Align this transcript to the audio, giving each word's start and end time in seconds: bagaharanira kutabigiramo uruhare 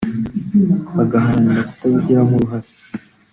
bagaharanira 0.95 1.61
kutabigiramo 1.69 2.31
uruhare 2.35 2.69